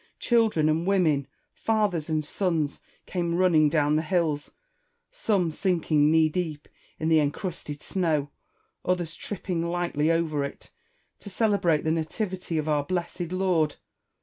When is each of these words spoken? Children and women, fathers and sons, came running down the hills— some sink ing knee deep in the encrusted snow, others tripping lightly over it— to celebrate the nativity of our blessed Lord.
Children 0.17 0.67
and 0.67 0.87
women, 0.87 1.27
fathers 1.53 2.09
and 2.09 2.25
sons, 2.25 2.81
came 3.05 3.35
running 3.35 3.69
down 3.69 3.97
the 3.97 4.01
hills— 4.01 4.49
some 5.11 5.51
sink 5.51 5.91
ing 5.91 6.09
knee 6.09 6.27
deep 6.27 6.67
in 6.99 7.07
the 7.07 7.19
encrusted 7.19 7.83
snow, 7.83 8.31
others 8.83 9.15
tripping 9.15 9.61
lightly 9.61 10.09
over 10.09 10.43
it— 10.43 10.71
to 11.19 11.29
celebrate 11.29 11.83
the 11.83 11.91
nativity 11.91 12.57
of 12.57 12.67
our 12.67 12.83
blessed 12.83 13.31
Lord. 13.31 13.75